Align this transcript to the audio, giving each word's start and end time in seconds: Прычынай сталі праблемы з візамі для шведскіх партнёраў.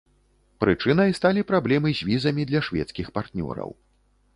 Прычынай 0.63 1.13
сталі 1.19 1.45
праблемы 1.53 1.95
з 2.03 2.11
візамі 2.11 2.49
для 2.53 2.67
шведскіх 2.71 3.07
партнёраў. 3.21 3.69